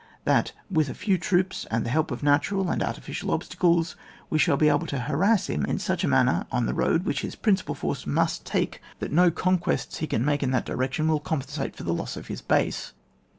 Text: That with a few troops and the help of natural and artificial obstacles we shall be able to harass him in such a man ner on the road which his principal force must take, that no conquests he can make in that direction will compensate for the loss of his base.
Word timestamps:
That 0.23 0.51
with 0.67 0.89
a 0.89 0.95
few 0.95 1.19
troops 1.19 1.67
and 1.69 1.85
the 1.85 1.91
help 1.91 2.09
of 2.09 2.23
natural 2.23 2.71
and 2.71 2.81
artificial 2.81 3.29
obstacles 3.29 3.95
we 4.31 4.39
shall 4.39 4.57
be 4.57 4.67
able 4.67 4.87
to 4.87 4.97
harass 5.01 5.45
him 5.47 5.63
in 5.63 5.77
such 5.77 6.03
a 6.03 6.07
man 6.07 6.25
ner 6.25 6.47
on 6.51 6.65
the 6.65 6.73
road 6.73 7.05
which 7.05 7.21
his 7.21 7.35
principal 7.35 7.75
force 7.75 8.07
must 8.07 8.43
take, 8.43 8.81
that 8.97 9.11
no 9.11 9.29
conquests 9.29 9.97
he 9.99 10.07
can 10.07 10.25
make 10.25 10.41
in 10.41 10.49
that 10.49 10.65
direction 10.65 11.07
will 11.07 11.19
compensate 11.19 11.75
for 11.75 11.83
the 11.83 11.93
loss 11.93 12.17
of 12.17 12.29
his 12.29 12.41
base. 12.41 12.93